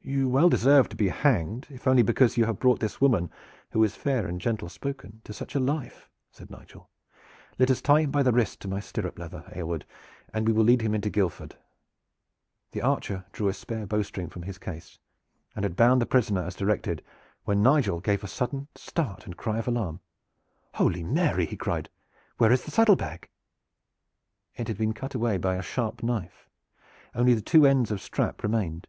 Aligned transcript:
"You 0.00 0.28
well 0.28 0.48
deserve 0.48 0.88
to 0.90 0.96
be 0.96 1.08
hanged, 1.08 1.66
if 1.70 1.86
only 1.86 2.02
because 2.02 2.36
you 2.36 2.44
have 2.44 2.60
brought 2.60 2.78
this 2.78 3.00
woman, 3.00 3.30
who 3.72 3.82
is 3.82 3.96
fair 3.96 4.26
and 4.26 4.40
gentle 4.40 4.68
spoken, 4.68 5.20
to 5.24 5.32
such 5.32 5.56
a 5.56 5.60
life," 5.60 6.08
said 6.30 6.50
Nigel. 6.50 6.88
"Let 7.58 7.68
us 7.70 7.82
tie 7.82 8.02
him 8.02 8.12
by 8.12 8.22
the 8.22 8.30
wrist 8.32 8.60
to 8.60 8.68
my 8.68 8.78
stirrup 8.78 9.18
leather, 9.18 9.44
Aylward, 9.54 9.84
and 10.32 10.46
we 10.46 10.52
will 10.52 10.64
lead 10.64 10.82
him 10.82 10.94
into 10.94 11.10
Guildford." 11.10 11.56
The 12.70 12.80
archer 12.80 13.26
drew 13.32 13.48
a 13.48 13.52
spare 13.52 13.86
bowstring 13.86 14.30
from 14.30 14.42
his 14.42 14.56
case 14.56 15.00
and 15.56 15.64
had 15.64 15.74
bound 15.76 16.00
the 16.00 16.06
prisoner 16.06 16.42
as 16.44 16.54
directed, 16.54 17.04
when 17.44 17.62
Nigel 17.62 17.98
gave 18.00 18.22
a 18.22 18.28
sudden 18.28 18.68
start 18.76 19.26
and 19.26 19.36
cry 19.36 19.58
of 19.58 19.66
alarm. 19.66 20.00
"Holy 20.74 21.02
Mary!" 21.02 21.44
he 21.44 21.56
cried. 21.56 21.90
"Where 22.38 22.52
is 22.52 22.64
the 22.64 22.70
saddle 22.70 22.96
bag?" 22.96 23.28
It 24.54 24.68
had 24.68 24.78
been 24.78 24.94
cut 24.94 25.16
away 25.16 25.38
by 25.38 25.56
a 25.56 25.62
sharp 25.62 26.04
knife. 26.04 26.48
Only 27.16 27.34
the 27.34 27.42
two 27.42 27.66
ends 27.66 27.90
of 27.90 28.00
strap 28.00 28.42
remained. 28.44 28.86